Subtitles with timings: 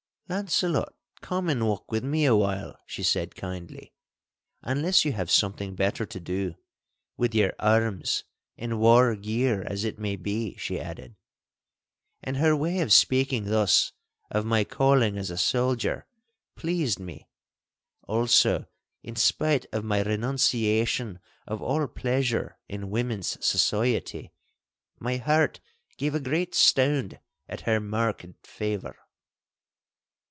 [0.31, 3.91] 'Launcelot, come and walk with me awhile,' she said kindly,
[4.61, 8.23] 'unless you have something better to do—with your arms
[8.57, 11.17] and war gear as it may be,' she added.
[12.23, 13.91] And her way of speaking thus
[14.29, 16.07] of my calling as a soldier
[16.55, 17.27] pleased me.
[18.07, 18.67] Also
[19.03, 24.31] in spite of my renunciation of all pleasure in women's society,
[24.97, 25.59] my heart
[25.97, 28.97] gave a great stound at her marked favour.